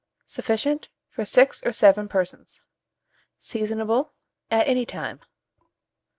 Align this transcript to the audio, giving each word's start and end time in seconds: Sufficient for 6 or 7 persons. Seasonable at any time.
Sufficient 0.25 0.89
for 1.09 1.23
6 1.25 1.61
or 1.63 1.71
7 1.71 2.07
persons. 2.07 2.65
Seasonable 3.37 4.13
at 4.49 4.67
any 4.67 4.83
time. 4.83 5.19